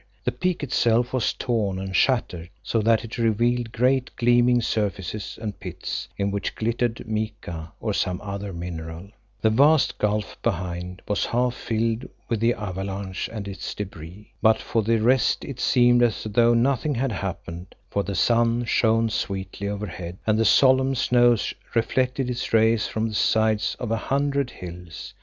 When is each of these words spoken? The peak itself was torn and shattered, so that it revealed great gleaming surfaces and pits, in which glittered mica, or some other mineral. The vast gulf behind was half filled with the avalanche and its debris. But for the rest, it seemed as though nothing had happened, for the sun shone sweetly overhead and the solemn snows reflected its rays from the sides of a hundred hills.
The 0.23 0.31
peak 0.31 0.63
itself 0.63 1.13
was 1.13 1.31
torn 1.31 1.77
and 1.77 1.95
shattered, 1.95 2.49
so 2.63 2.81
that 2.81 3.03
it 3.03 3.19
revealed 3.19 3.71
great 3.71 4.09
gleaming 4.15 4.59
surfaces 4.59 5.37
and 5.39 5.59
pits, 5.59 6.07
in 6.17 6.31
which 6.31 6.55
glittered 6.55 7.07
mica, 7.07 7.71
or 7.79 7.93
some 7.93 8.19
other 8.23 8.51
mineral. 8.51 9.11
The 9.41 9.51
vast 9.51 9.99
gulf 9.99 10.35
behind 10.41 11.03
was 11.07 11.25
half 11.25 11.53
filled 11.53 12.07
with 12.29 12.39
the 12.39 12.55
avalanche 12.55 13.29
and 13.31 13.47
its 13.47 13.75
debris. 13.75 14.31
But 14.41 14.57
for 14.57 14.81
the 14.81 14.97
rest, 14.97 15.45
it 15.45 15.59
seemed 15.59 16.01
as 16.01 16.23
though 16.23 16.55
nothing 16.55 16.95
had 16.95 17.11
happened, 17.11 17.75
for 17.91 18.01
the 18.01 18.15
sun 18.15 18.65
shone 18.65 19.07
sweetly 19.07 19.67
overhead 19.67 20.17
and 20.25 20.39
the 20.39 20.45
solemn 20.45 20.95
snows 20.95 21.53
reflected 21.75 22.27
its 22.27 22.51
rays 22.53 22.87
from 22.87 23.09
the 23.09 23.13
sides 23.13 23.75
of 23.77 23.91
a 23.91 23.97
hundred 23.97 24.49
hills. 24.49 25.13